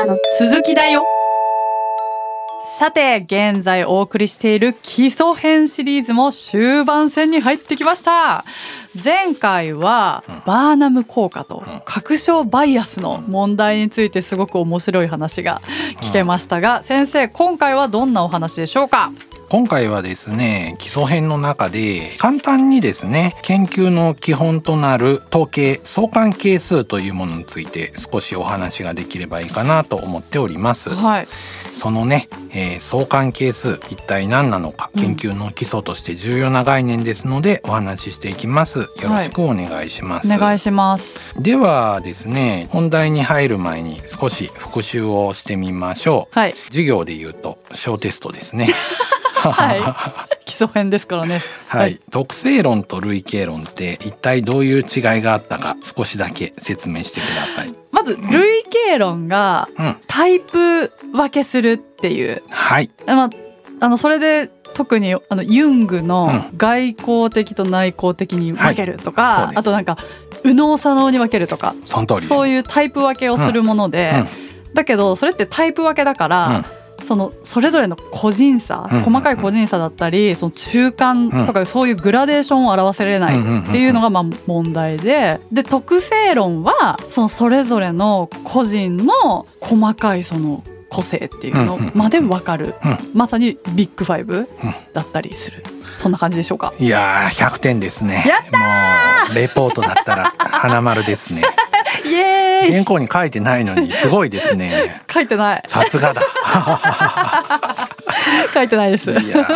[0.00, 1.04] からの続きだよ。
[2.78, 8.44] さて現在お送りしている基礎編シリーズも終盤戦に入ってきました。
[9.02, 15.60] 前回はバーナム効果と確証バイアスの問題についてすごく面白い話が
[16.00, 19.12] 聞けましたが先生今回はどんなお話でしょうか？
[19.50, 30.90] 今回はですね基礎編の中で簡単にですね研究の基本となる統計相関係数というものについて少しお話ができればいいかなと思っております。
[30.90, 31.28] はい。
[31.72, 38.80] そのね、えー、相関係数一体何なのか研究の基礎として重要な概念ですので、お話ししていきます。
[38.80, 41.18] よろしくお願いします、はい、お願いします。
[41.36, 48.68] ではですね本題に入る前に少し復習をしてみましょう、はい、授業で言うと小テストですね
[49.40, 49.80] はい、
[50.44, 51.40] 基礎編ですからね。
[51.68, 57.74] はい、はい、特性論と類型論って一体どういう違いがあったか少しだけ説明してください。
[57.90, 59.68] まず類型論が
[60.06, 62.42] タイプ分けするっていう。
[62.50, 62.90] はい。
[63.06, 63.30] まあ
[63.80, 69.96] あのそれで特にあのユングの外交的と内向的に分けるとか、はい、あとなんか
[70.44, 74.20] 右脳左脳に分けるとかそういうタイプ分けをするもので、うん。
[74.20, 74.22] う
[74.70, 76.64] ん、だけどそれってタイプ分けだから、
[77.10, 92.76] そのそれぞれの個人差、細かい個人差だったりその中間とかそういうグラデーションを表せれないっていうのがまあ問題でで特性論はそのそれぞれの個人の細かいその個性っていうのまで分かる、
[93.12, 94.48] まさにビッグファイブ
[94.92, 95.64] だったりする。
[95.92, 96.72] そんな感じでしょうか？
[96.78, 98.24] いやー、1点ですね。
[98.24, 98.42] やっ
[99.28, 101.42] たレポートだったら花丸ですね。
[102.10, 102.72] イエーイ。
[102.72, 105.02] 原稿に書いてないのにすごいですね。
[105.12, 105.62] 書いてない。
[105.66, 106.22] さすがだ。
[108.52, 109.10] 書いてないです。
[109.10, 109.46] いや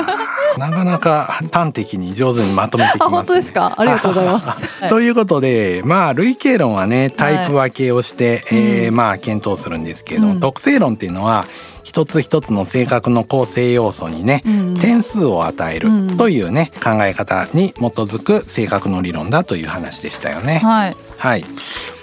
[0.58, 3.74] なかなか端的に上手にまとめてきます、ね、本当ですか？
[3.76, 4.48] ありがとうございます。
[4.88, 11.46] ということでまあ類型論はねタイプ分けをして、はい、えー、まあ検討するんですけど、うん、特性論っていうのは
[11.82, 20.60] 一つ一つの性格の構成要素にね、うん、点数を与えるというね、考え方に基づく性格の理論だという話でしたよね。
[20.64, 21.44] はい、はい、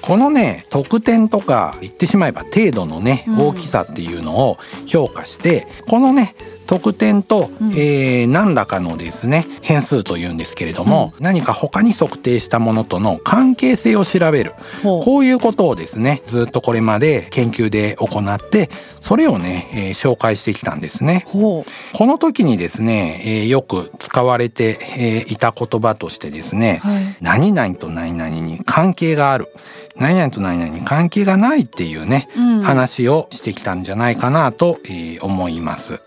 [0.02, 6.34] このね得点とか言ってしまえば程度のね大きさっていうのを評価して、このね
[6.72, 14.54] 得点と、うん、えー、何らかのですね変数というんですけれども、うん、何か他に測定したものとの関係性を調べる。
[14.82, 18.70] こういうことをですねずっとこれまで研究で行って
[19.02, 21.26] それをね、えー、紹介してきたんですね。
[21.34, 21.66] こ
[22.00, 29.54] の時にですね、えー、よく使われて、えー、いた言葉としてですね、はい、何々と何々に関係がある
[29.96, 36.02] 何々と何々に関係がないっていうね、うん、話をしてきたんじゃないかなと、えー、思います。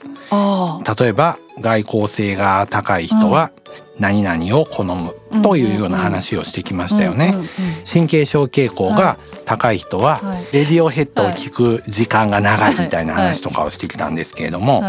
[0.98, 3.52] 例えば外交性が高い人は
[3.98, 7.34] 何々を好むというような話をしてきましたよね。
[7.90, 10.20] 神経症傾向が高い人は
[10.52, 14.82] レディオヘッドを聞く時間が長いみたいな話とかをしてきたんですけれども、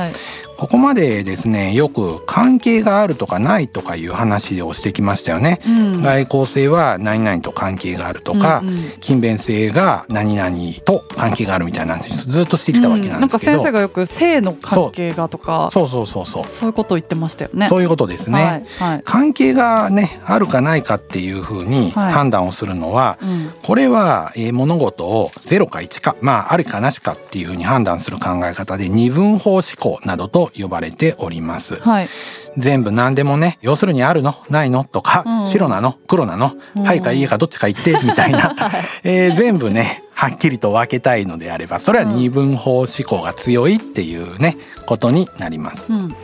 [0.57, 10.55] ここまでですねよく関係があるとかないとかいう話をしてきましたよね、うん、外交性は何々と関係があるとか、うんうん、勤勉性が何々
[10.85, 16.45] と関係があるみたいな話ずっとしてきたわけなんですけど、うん、なんか先生がよく性の関係がとかそうそうそうそう。
[16.45, 17.67] そういうことを言ってましたよね。
[17.69, 31.75] そういうことですね、はいはい、関係がねあるかないかっていうふうに判断をするのは、はいうん、これは、えー、物事を0か1かまああるかなしかっていうふうに判断する考え方で二分法思考などと呼ばれております。
[31.75, 32.09] はい、
[32.57, 38.55] 全部何でもね要するにあるのないのとか、うん、白なの黒なの、うん、はいかいいかどっちか言って みたいな、
[39.03, 45.83] えー、全部ねはっきりと分けたいのであればそれは二分法思考が強いっていうねことになります。
[45.89, 46.15] うん。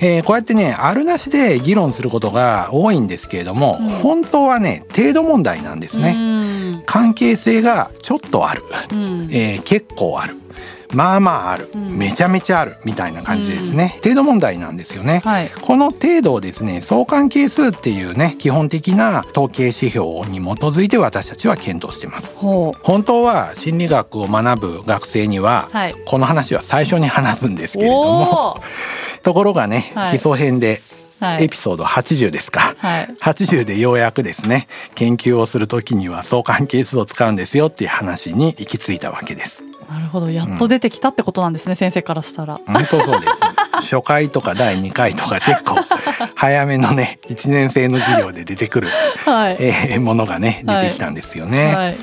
[0.00, 6.82] えー、こうやってねあるなしで議論することが多いんですけれども、うん、本当はね程度問題なんですね。
[6.86, 10.36] 関係性がちょっとある、うん、えー、結構ある。
[10.94, 22.34] まあまあある、うん、めちゃめちゃあるみたいな感じですね、うん、程度問題なんですよね、はい、この程度をですね相関係数っていうね基本的な統計指標に基づいて私たちは検討してます。
[22.36, 28.60] 本当は心理学を学ぶ学生には、はい、この話は最初に話すんですけれども
[29.22, 30.80] ところがね、はい、基礎編で
[31.20, 39.67] エピソード80ですか、はい、80でようやくですね研究をする時には相関係数を使うんですよっていう話に行き着いたわけです。
[39.88, 40.30] なるほど。
[40.30, 42.60] やっと出てきたってことなんですね、うん、先生からしたら。
[42.66, 43.40] 本当そうです。
[43.80, 45.76] 初回とか第2回とか結構
[46.34, 48.90] 早めのね1年生の授業で出てくる、
[49.24, 51.96] はい、えー、ものがね出てきたんですよね、はい、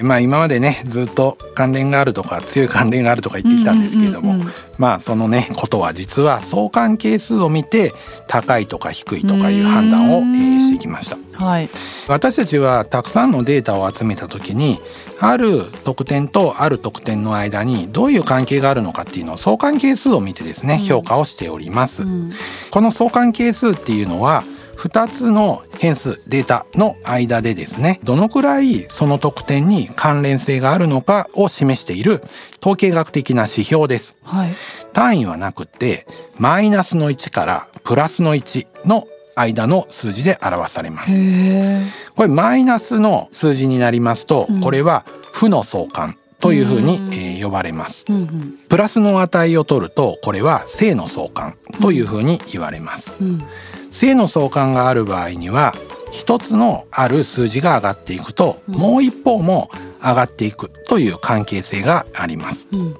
[0.00, 7.92] まあ今までねずっと関連があるとか強い関連があるとか言ってきたんですけれども、うんうんうんうん、まあそのねことは実は相関係数を見て
[8.28, 11.18] 高いとか低いとかいう判断を、えー、してきました。
[11.44, 11.68] はい、
[12.08, 14.80] 私たちはたくさんのデータを集めた時に
[15.20, 22.02] ある得点とある得点の間にどういう関係があるのかっていうのを相関係数を見てですね、評価をしております。
[22.02, 22.32] うん、
[22.72, 24.42] この相関係数っていうのは
[24.78, 32.22] 2つの変数データの間でですねどのくらいその得点に関連性があるのかを示している
[32.60, 34.54] 統計学的な指標です、はい、
[34.92, 36.06] 単位はなくて
[36.38, 41.16] マイナスの1からプラスの1の間の数字で表されます。
[42.16, 53.42] これマイナスの数字になりますと、これは負の相関というふうに、えー、呼ばれます、うんうん、プラスの値を取るとこれは正の相関というふうに言われます、うん
[53.90, 55.74] 正の相関がある場合には
[56.10, 59.70] 一つのある数字が上がっていくと、うん、もう一方も
[60.00, 62.68] 上がっていくという関係性があります。
[62.72, 62.96] うん、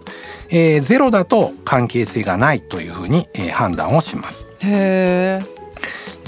[0.50, 4.46] えー、ゼロだと関係性がないというふうに、えー、判断をします。
[4.61, 5.40] へ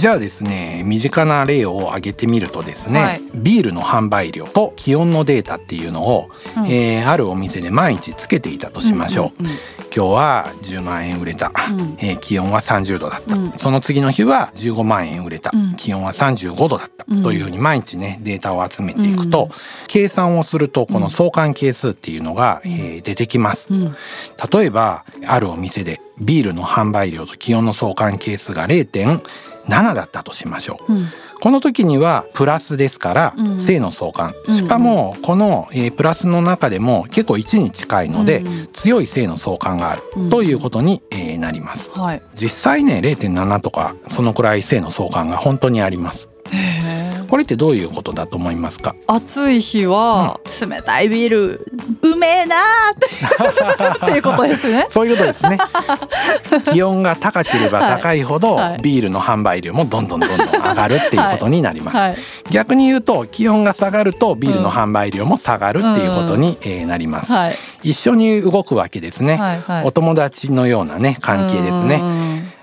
[0.01, 9.41] じゃあですね身近な例を挙げてみるとですね、はい、ビールの販売量と気温のデータっていうのを、うん、えー、あるお店で毎日つけていたとしましょう。
[9.41, 9.59] うんうんうん。
[9.95, 19.51] 今日は10万円売れた、うん、えー、気温は30度だった、うん、その次の日は15万円売れた、うん、気温は35度だった、というふうに毎日ねデータを集めていくと、
[19.87, 23.69] 計算をするとこの相関係数っていうのが、えー、出てきます、
[24.51, 28.67] 例えばあるお店でビールの販売量と気温の相関係数が
[29.71, 40.03] 0.7だったとしましょう、この時にはプラスですから正の相関、しかもこの、えプラスの中でも結構1に近いので、強い正の相関がある。
[40.31, 46.29] ということに、えなります、はい、実際ね0.7とかそのくらい正の相関が本当にあります
[47.31, 48.97] これってどういうことだと思いますか？
[49.07, 51.67] 暑い日は冷たいビール、
[52.03, 52.57] うめえな
[52.93, 54.11] って。
[54.11, 54.89] いうことですね。
[54.91, 55.59] そういうことですね。
[56.73, 62.09] 気温が高ければ高いほど、はい、ビールの販売量もどんどんどんどん上がるっていうことになります、はい。
[62.11, 62.19] はい、
[62.51, 67.33] 逆に言うと気温が下がるとビールの販売量も下がるっていうことに、えなります、
[67.83, 72.03] 一緒に動くわけですね、はいはい、お友達のようなね関係ですね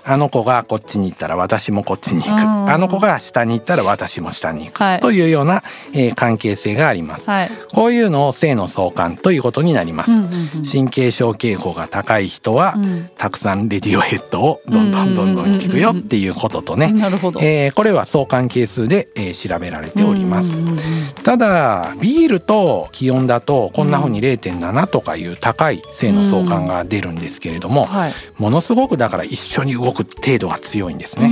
[0.08, 5.62] あの子がこっちに行ったら私もこっちに行く、あの子が下に行ったら私も下に行く、はい、というような、
[5.92, 10.26] えー、関係性があります、はい、こういうのを性の相関ということになります、うんうんう
[10.62, 20.78] ん、神経症傾向が高い人は、うん、たくさんレディオヘッドをどんどんどんどん聞くよっていうこととね、なるほど、えー、これは相関係数で、えー、調べられております、うんうんうん、
[21.22, 27.88] ただビールと気温だとこんな風に0.7とかいう高い性の相関が出るんですけれども、うん。
[27.88, 31.28] はい、ものすごくだから一緒に動く程度が強いんですね。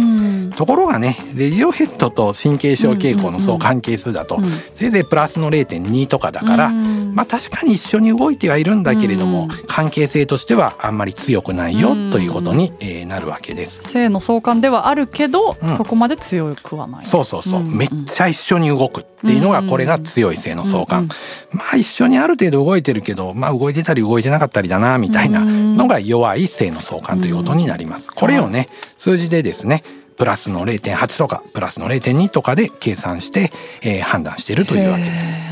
[0.57, 4.41] ところがねレディオヘッドと神経症傾向の相関係数だと、
[4.75, 13.83] せいぜいプラスの0.2とかだから、まあ確かに一緒に動いてはいるんだけれども、関係性としてはあんまり強くないよということに、えなるわけです。
[13.85, 17.05] 性の相関ではあるけど、そこまで強くはない。
[17.05, 21.09] そうそうそう、めっちゃ一緒に動くっていうのがこれが強い性の相関。
[21.53, 28.11] まあ一緒にある程度動いてるけど、まあ動いてたり動いてなかったりだなみたいなのが弱い性の相関ということになります。
[28.11, 29.83] これをね数字でですね
[30.17, 33.53] プラスの0.8とかプラスの0.2とかで計算して、
[33.83, 35.47] えー、判断しているというわけです。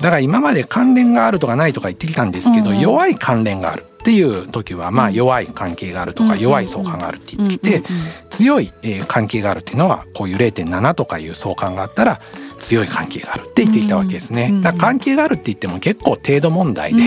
[0.00, 7.82] だから今まで関連があるとかないとか言ってきたんですけど、うん、弱い関連があるっていう時はまあ弱い関係があるとか弱い相関があるって言ってきて
[8.30, 8.72] 強い
[9.08, 12.20] 関係があるっていうのはこういう0.7とかいう相関があったら
[12.58, 14.50] 強い関係があるって言ってきたわけですね。
[14.62, 17.04] だ関係があるって言っても結構程度問題で、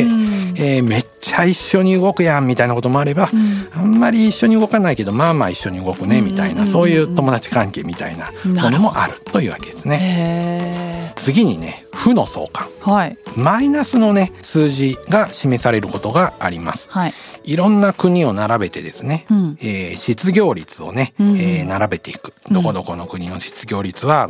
[0.55, 3.29] えー、めっちゃ一緒に動くやんみたいなこともあれば、
[3.73, 11.11] あんまり一緒に動かないけどまあまあ一緒に動くねみたいな、そういう友達関係みたいなものもあるというわけですね。
[11.15, 16.89] 次にね負の相関、はい、マイナスのね数字が示されることがあります。
[16.89, 17.13] はい。
[17.43, 24.29] いろんな国を並べてですね、うん、えー、失業率をね、うん、えー、並べていく、どこどこの国の失業率は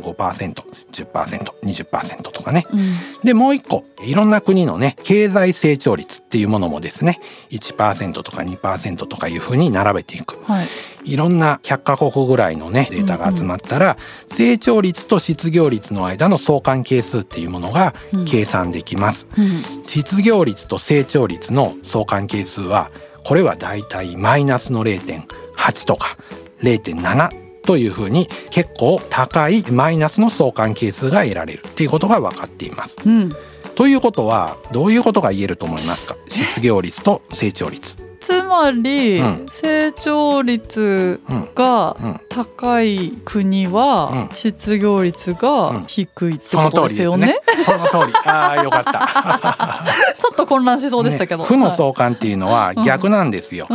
[0.92, 7.20] 5%10%20% とかね、うん、でもう一個いろんな国のね経済成長率っていうものもですね
[7.50, 10.68] 1%とか2%とかいうふうに並べていく、はい、
[11.04, 17.94] いろんな100カ国ぐらいのねデータが集まったら、うんうん、成長率と失業率の間の相関係数っていうものが
[18.28, 19.44] 計算できます、うん。
[19.44, 22.90] うん、失業率と成長率の相関係数は
[23.24, 26.16] これはだいたいマイナスの0.8とか
[26.60, 32.98] 0.7というふうに結構高いマイナスの相関係数が得られるっていうことが分かっています。
[33.06, 33.32] うん、
[33.74, 36.16] ということはどういうことが言えると思いますか？
[36.28, 37.96] 失業率と成長率。
[37.96, 41.20] っつまり、成長率
[41.56, 41.96] が
[42.34, 47.40] 高い国は失業率が低いってことですよね。
[47.64, 48.14] その通り。
[48.24, 49.84] ああ よかった。
[50.18, 51.44] ちょっと混乱しそうでしたけど。
[51.44, 53.68] 負の相関っていうのは逆なんですよ。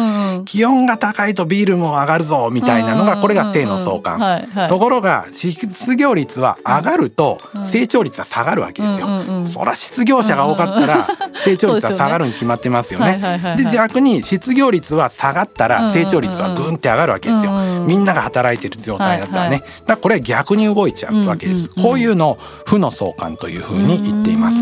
[0.46, 4.68] 気温が高いとビールも上がるぞみたいなのがこれが正の相関。
[4.70, 9.08] ところが失業率は上がると成長率は下がるわけですよ。
[9.46, 11.08] そら失業者が多かったら
[11.46, 13.56] 成長率は下がるに決まってますよね。
[13.58, 17.52] で逆に失業率は下がったら成長率はぐんって上がるわけですよ。
[17.86, 19.64] みんなが働いてる状態だったらね。
[19.86, 21.70] だこれ逆に動いちゃうわけです。
[21.70, 24.58] こういうのを負の相関というふうに言っています。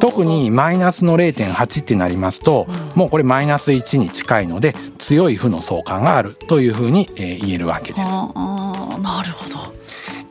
[0.00, 8.04] 特にマイナスの0.8ってなりますと、もうこれマイナス1に近いので強い負の相関があるというふうに言えるわけです。
[8.04, 9.81] なるほど。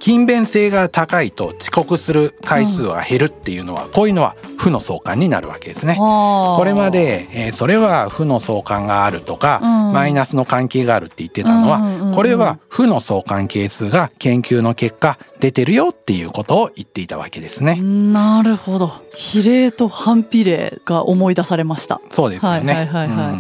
[0.02, 5.96] 勤勉性が高いと遅刻する回数が減るっていうのは、こういうのは負の相関になるわけですね。
[5.96, 17.76] これまで、えー、それは負の相関があるとか、うん、マイナスの関係があるって言ってたのは、これは負の相関係数が研究の結果出てるよっていうことを言っていたわけですね。
[17.76, 18.92] なるほど。
[19.16, 22.02] 比例と反比例が思い出されました。
[22.10, 22.74] そうですよね。
[22.74, 23.38] はいはいはい、はい、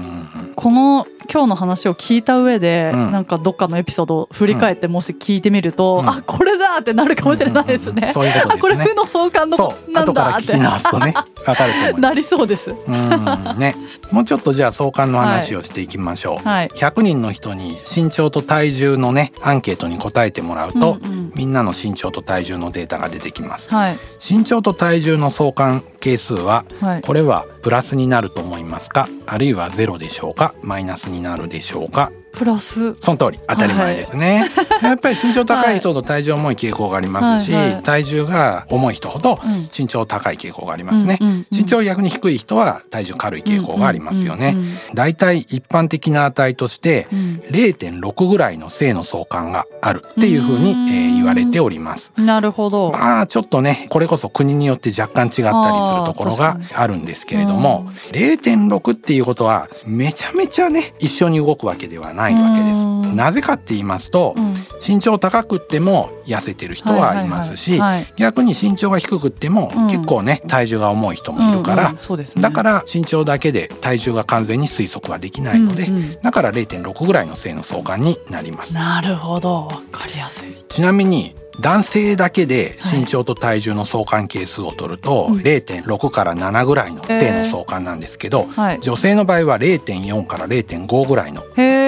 [0.55, 8.11] この今日の話を聞いた上で、うん、なんかどっかのエピソードを振り返ってもし聞いてみると、うん、あこれだってなるかもしれないですね。
[8.13, 9.57] そういうこと、ね、あこれ負の相関の
[9.89, 10.57] なんだって。
[10.57, 12.71] ね、かると思なりそうです。
[12.71, 13.75] うんね。
[14.11, 16.47] もうちょっとじゃあ相関の話をしていきましょう。
[16.47, 23.69] はい、100人の人に身長と体重のねアンケートに答えてもらうと、うんうん、みんなの身長と体重のデータが出てきます。
[23.69, 29.07] はい、身長と体重の相関係数は、はい、これはプラスになると思いますか？
[29.25, 30.53] あるいはゼロでしょうか？
[30.61, 32.11] マイナスになるでしょうか？
[32.33, 32.95] プラス。
[32.99, 33.39] その通り。
[33.47, 37.73] 当たり前ですね、はい、 やっぱり身長高い人ほど体重重い傾向がありますし、はい。
[37.73, 39.39] はい、体重が重い人ほど
[39.77, 44.55] 身長高い傾向がありますね、うんうんうん、身長逆に低い人は体重軽い傾向がありますよね、
[44.93, 52.13] だいたい一般的な値として0.6ぐらいの正の相関があるっていうふうに、えー、言われております。
[52.17, 52.91] なるほど。
[52.91, 62.85] まあちょっとねこれこそ国によって若干違ったりするところがあるんですけれども0.6っていうことはめちゃめちゃね一緒に動くわけではないないわけです。
[63.15, 64.53] なぜかって言いますと、うん、
[64.85, 67.79] 身長高くっても痩せてる人はいますし、
[68.15, 71.95] 逆に身長が低くっても結構ね体重が重い人もいるから、
[72.37, 78.75] だから身長だけで体重が完全に推測はできないので、うんうん、だから0.6ぐらいの正の相関になります。
[78.75, 80.55] なるほど、わかりやすい。
[80.69, 91.43] ちなみに男性だけで身長と体重の相関係数を取ると、はい、0.6から7ぐらいの正の相関なんですけど、はい、女性の場合は0.4から0.5ぐらいの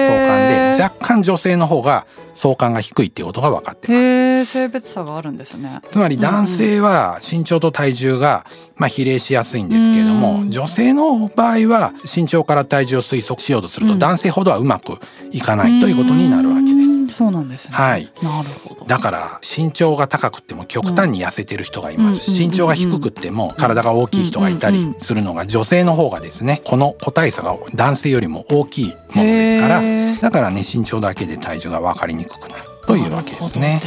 [0.06, 4.52] 相関で若干女性の方が相関が低いっていうことが分かってます。
[4.52, 5.80] 性別差があるんですね。
[5.90, 8.44] つまり男性は身長と体重が
[8.76, 14.98] まあ比例しやすいんですけれども、女性の場合は身長から体重を推測しようとすると男性ほどはうまく
[15.30, 16.73] いかないということになるわけです。
[17.14, 18.12] そうなんです、ね、はい。
[18.22, 18.84] なるほど。
[18.86, 22.30] だから身長が高くても極端に痩せてる人がいます。
[22.30, 29.82] 身長が低くても体が大きい人がいたりするのが女性の方がですね、この個体差が男性よりも大きいものですから、
[30.20, 32.64] だからね身長だけで体重が分かりにくくなる。
[32.86, 33.80] というわけですね。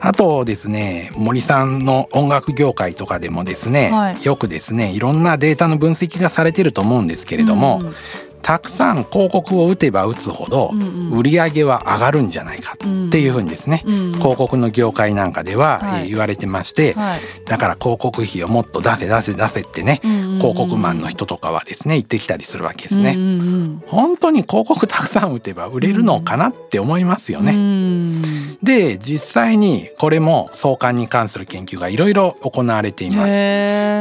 [0.00, 7.92] あとですね森さんの音楽業界とかでもですね、はい、よくですねいろんなデータの分析がされてると思うんですけれども、うん
[8.48, 10.70] たくさん広告を打てば打つほど
[11.12, 16.96] 売り上げは上がるんじゃないかっていうふうにですね、広告の業界なんかでは、え言われてまして、
[17.44, 20.00] だから広告費をもっと出せ出せ出せってね、
[20.38, 23.18] 広告マンの人とかはですね言ってきたりするわけですね。
[23.86, 27.52] 本当に広告たくさん打てば売れるのかなって思いますよね。
[28.62, 33.38] で実際にこれも相関に関する研究がいろいろ行われています。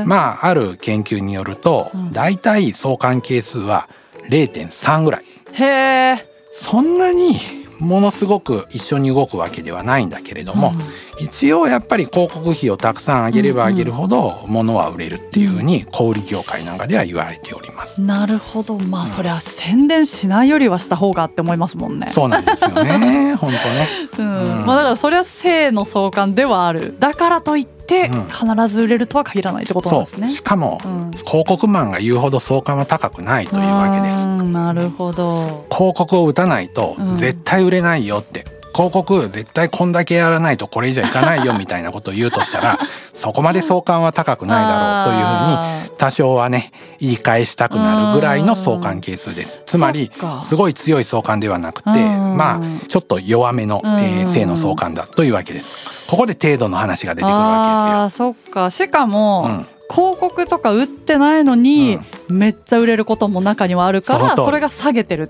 [0.08, 3.90] まあある研究によると、だいたい相関係数は
[4.30, 5.24] 0.3ぐらい。
[5.54, 5.66] へ
[6.14, 6.16] え
[6.54, 7.36] そんなに
[7.80, 10.74] ものすごく一緒に動くわけではないんだけれども、
[11.20, 18.02] うん、一応やっぱり広告費をたくさん上げれば上げるほど物は売れるっていうふうに小売業界なんかでは言われております。
[18.02, 18.80] なるほど。
[18.80, 22.08] まあ、うん、そりゃ宣伝しないよりはした方がって思いますもんね。
[22.10, 23.36] そうなんですよね。
[23.36, 26.96] 本当ね、うん、まあだからそりゃ性の相関ではある。
[27.00, 30.30] だからといってって必ず売れるとは限らないってことなんですね。
[30.30, 30.80] しかも、
[31.26, 34.26] 広告マンが言うほど相関は高くないというわけです。
[34.44, 35.66] なるほど。
[35.72, 38.57] 広告を打たないと絶対売れないよって。
[38.78, 42.78] 広告絶対こんだけやらないとこれ以上いかないよみたいなことを言うとしたら
[43.12, 49.64] そこまで相関は高くないだろうというふうに多少はね言い返したくなるぐらいの相関係数です。
[49.66, 56.08] つまりすごい強い相関ではなくてまあちょっと弱めの、えー、性の相関だというわけです。
[56.08, 58.36] ここで程度の話が出てくるわけですよ。
[58.36, 58.70] そっか。
[58.70, 65.28] しかも、うん広告とか打ってないのに、めっちゃ売れることも中にはあるからそれが下げてるっ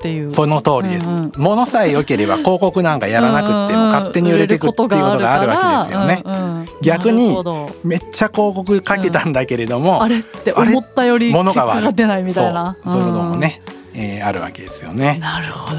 [0.00, 7.36] ていう、はい、その通りです、うんうん、ものさえ良ければ広告なんかやらなくても勝手に売れていくっていうことがあるわけですよね、うんうん、逆に
[7.84, 12.76] めっちゃ広告かけたんだけれども、うん、あれって思ったより結果が出ないみたいな。
[12.82, 12.92] そう。
[12.94, 13.60] そういうこともね、
[14.00, 15.18] えー、あるわけですよね。
[15.20, 15.76] なるほど。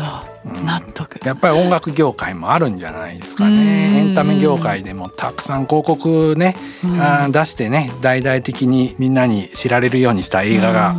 [0.66, 1.26] 納得。
[1.26, 4.00] やっぱり音楽業界もあるんじゃないですかね。
[4.00, 6.56] エンタメ業界でもたくさん広告ね、
[7.00, 10.96] あ出してね大々的にみんなに知られるようにした映画が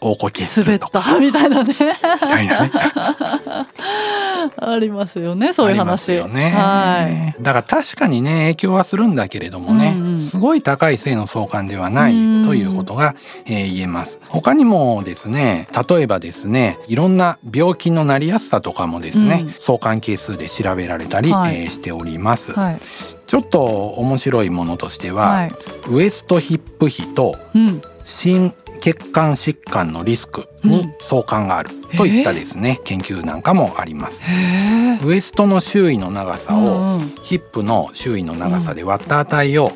[0.00, 1.18] 大こけするとか。
[1.18, 1.74] みたいなね。
[1.74, 2.70] たいなね。
[4.56, 6.14] ありますよねそういう話。
[6.14, 7.42] よね、はい。
[7.42, 13.14] だから確かにね影響はするんだけれどもね、うんうん、すごい高い性の相関ではないということが、
[13.46, 14.20] えー、言えます。
[14.28, 22.52] 他にもですね例えばですねいろんな病気のなりやすさとかもですね、うん、相関係数で調べられたり、はい、えー、しております。
[22.52, 22.78] はい
[23.26, 25.52] ちょっと面白いものとしては、はい、
[25.88, 27.36] ウエストヒップ比と
[28.04, 34.22] 心血管疾患のリスクに相関があるといったですね、研究なんかもあります。
[35.04, 39.72] ウエストの周囲の長さをヒップの周囲の長さで割った値を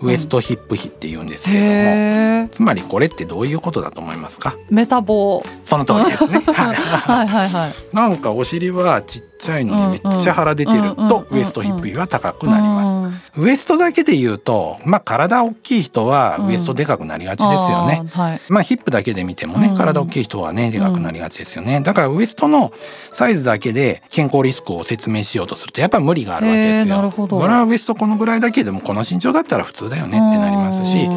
[0.00, 4.56] ウエストヒップ比って言うんですけれども、つまりこれってどういうことだと思いますか？
[4.70, 5.42] メタボ。
[5.64, 6.40] その通りですね。
[6.46, 6.76] はい
[7.26, 7.72] はいはい。
[7.96, 13.32] なんかお尻はちっちゃいのにめっちゃ腹出てるとウエストヒップ比は高くなります。
[13.36, 21.80] ウエストだけで言うとまあ体大きい人はウエストでかくなりがちですよね、はい、まあヒップだけで見てもね体大きい人はねでかくなりがちですよね。
[21.80, 22.72] だからウエストの
[23.12, 27.12] サイズだけで健康リスクを説明しようとするとやっぱり無理があるわけですよ。
[27.12, 31.12] これはウエストこのぐらいだけでもこの身長だったら普通だよねってなりますしこ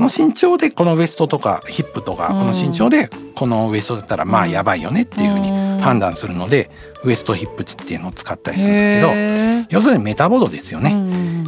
[0.00, 6.70] の身長でこのウエストとかヒップとかこの身長でこのウエストだったらまあやばいよねっていうふうに判断するので
[7.06, 10.94] ウエストヒップ値っていうのを使ったりするんですけど要するにメタボ度ですよね。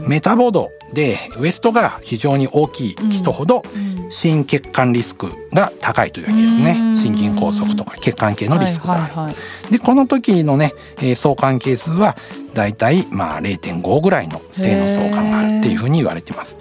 [0.07, 3.62] メタボ度でウエストが非常に大きい人ほど
[4.11, 6.75] 心血管リスクが高いというわけですね。
[6.97, 9.03] 心筋梗塞とか血管系のリスクがある。
[9.03, 9.31] はいはいは
[9.69, 12.17] い、でこの時のね、えー、相関係数は
[12.55, 16.57] だいたいまあ0.5ぐらいの正の相関があるっていうふうに言われてます。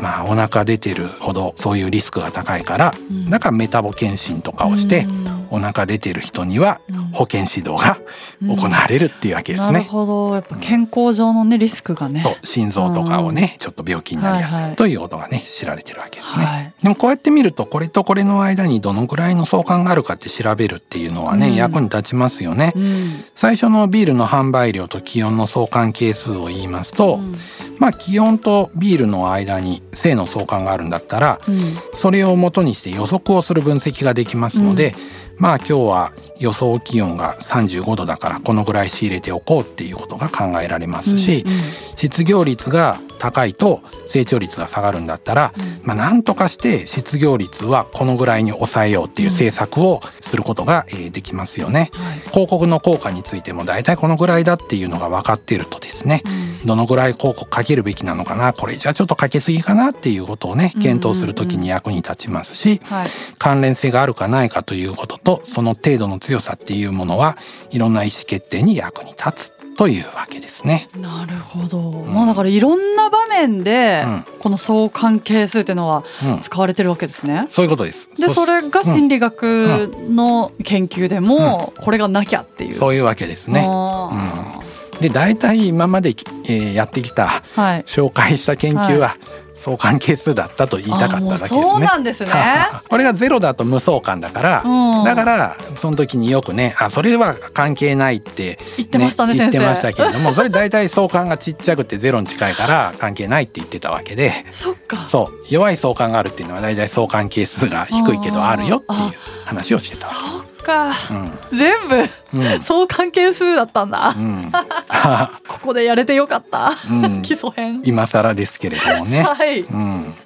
[0.00, 5.06] まあお腹出てるほどそういうリスクが高いから、うん、だからメタボ検診とかをして、
[5.50, 6.80] お腹出てる人には
[7.12, 7.98] 保健指導が
[8.42, 9.72] 行われるっていうわけですね。
[9.72, 10.34] なるほど。
[10.34, 12.20] やっぱ健康上のねリスクがね。
[12.20, 12.46] そう。
[12.46, 16.44] 心臓とかをね、ちょっと病気になりやすいということがね知られてるわけですね。
[16.44, 27.34] はい、でもこうやって見るとこれとこれの間にどのぐらいの相関があるかって調べるっていうのはね、うん、役に立ちますよね、うん、最初のビールの販売量と気温の相関係数を言いますと、うん。
[27.78, 34.94] まあ気温とビールの間に性の相関があるんだったら、うん、それをもとにして予測をする分析ができますので、
[35.38, 41.58] うん、まあ今日は予想気温が35度だからこのぐらい仕入れておこうっていうことが考えられますし、うんうん、
[41.96, 56.22] 失業率が高いと成長率が下がるんだったら、うん、まあなんとかして失業率はこのぐらいに抑えようっていう政策をすることができますよね、はい、広告の効果についても大体このぐらいだっていうのが分かっているとですね、
[56.62, 67.36] うん、どのぐらい広告かけるべきなのかなこれじゃちょっとかけすぎかなっていうことをね検討するときに役に立ちますし、はい、関連性があるかないかということとその程度の強さっていうものは
[67.70, 70.88] いろんな意思決定に役に立つというわけですね。
[70.94, 71.78] なるほど。
[71.78, 74.04] うん、まあだからいろんな場面で
[74.40, 76.04] この相関係数っていうのは
[76.42, 77.44] 使われてるわけですね。
[77.44, 78.10] うん、そういうことです。
[78.18, 82.72] でそれが心理学の研究でもこれがなきゃっていう。
[82.72, 83.66] そういうわけですね。
[83.66, 91.48] うん、で大体今まで、えー、やってきた、はい、紹介した研究は、はい相関係数だったと言いたかっただけですね。
[91.48, 92.32] そうなんですね。
[92.88, 105.04] これがゼロだと無相関だから、うん、だからその時によくね、あそれは関係ないって、ね、言ってましたね言ってましたけれども、 それ大体相関がちっちゃくてゼロに近いから関係ないって言ってたわけで、そっか。
[105.06, 109.12] そう弱い相関があるっていうのは大体相関係数が低いけどあるよっていう
[109.44, 110.39] 話をしてた。
[110.62, 114.52] か、うん、全部、うん、相関係数だったんだ、うん、
[115.48, 116.76] ここでやれてよかった、
[117.22, 117.82] 基礎編。
[117.84, 119.22] 今更ですけれどもね。
[119.24, 119.64] はい、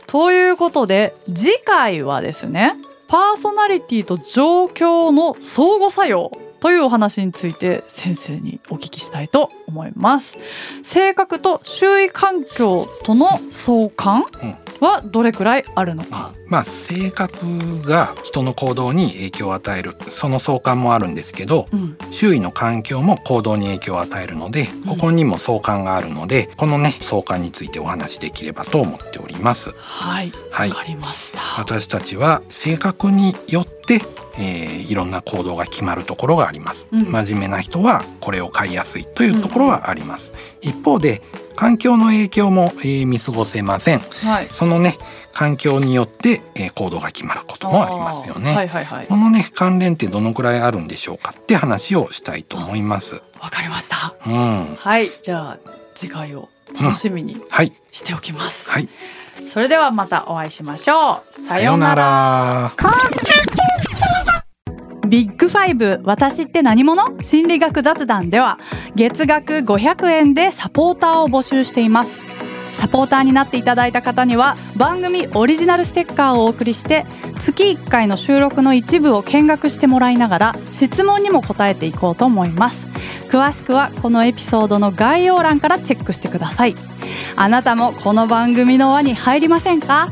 [0.07, 2.77] ということで次回はですね
[3.09, 6.33] パーソナリティと状況の相互作用
[6.65, 10.39] というお話について先生にお聞きしたいと思います。
[10.83, 14.25] 性格と周囲環境との相関
[14.81, 19.95] はどれくらいあるのか、まあ性格が人の行動に影響を与える。
[20.09, 29.71] その相関もあるんですけど、うん、周囲の環境も行動に影響を与えるのでここにも相関があるので、うん、このね相関についてお話しできればと思っております。
[29.77, 30.33] はい。
[30.51, 31.61] はい、かりました。
[31.61, 34.01] 私たちは性格によって
[34.39, 41.23] えー、いろんな行動が決まるところがあります、うん、真面目な人はこれを買いやすいというところはあります、うん、一方で
[41.57, 44.99] 環境の影響も、えー、見過ごせません、はい、そのね
[45.33, 53.23] 環境によって、えー、行動が決まることもありますよね、はいはいはい、このね関連ってどのくらいあるんでしょうかって話をしたいと思います。
[53.41, 55.11] わかりました、うん、はい。
[55.23, 55.59] じゃあ
[55.95, 56.49] 次回を
[56.81, 57.37] 楽しみに
[57.91, 58.89] しておきます、はい、
[59.53, 61.43] それではまたお会いしましょう。
[61.47, 62.73] さようなら
[65.15, 67.23] ビッグファイブ私って何者？
[67.23, 68.59] 心理学雑談では
[68.97, 72.25] 月額500円でサポーターを募集しています。
[72.73, 77.07] サポーターになっていただいた方には番組オリジナルステッカーをお送りして
[77.39, 82.89] 月1回の収録の一部を見学してもらいながら質問にも答えていこうと思います。
[83.31, 86.75] 詳しくはこのエピソードの概要欄からチェックしてください。
[87.37, 90.09] あなたもこの番組の輪に入りませんか？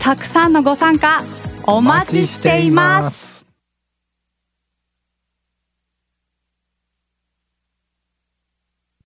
[0.00, 1.22] たくさんのご参加
[1.64, 3.37] お待ちしています。